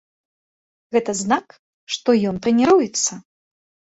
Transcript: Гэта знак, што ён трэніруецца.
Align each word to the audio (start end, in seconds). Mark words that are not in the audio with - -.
Гэта 0.95 1.11
знак, 1.19 1.47
што 1.95 2.09
ён 2.31 2.35
трэніруецца. 2.45 3.11